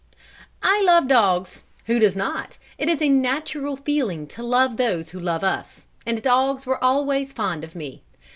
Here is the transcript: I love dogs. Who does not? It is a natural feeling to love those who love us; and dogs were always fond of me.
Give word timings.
I 0.63 0.81
love 0.81 1.07
dogs. 1.07 1.63
Who 1.85 1.99
does 1.99 2.15
not? 2.17 2.57
It 2.79 2.89
is 2.89 3.03
a 3.03 3.09
natural 3.09 3.75
feeling 3.75 4.25
to 4.29 4.41
love 4.41 4.77
those 4.77 5.09
who 5.11 5.19
love 5.19 5.43
us; 5.43 5.85
and 6.07 6.23
dogs 6.23 6.65
were 6.65 6.83
always 6.83 7.31
fond 7.33 7.63
of 7.63 7.75
me. 7.75 8.01